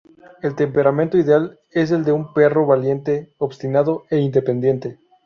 El 0.41 0.55
temperamento 0.55 1.15
ideal 1.19 1.59
es 1.69 1.91
el 1.91 2.03
de 2.03 2.11
un 2.11 2.33
perro 2.33 2.65
valiente, 2.65 3.35
obstinado 3.37 4.05
e 4.09 4.17
independiente. 4.17 4.97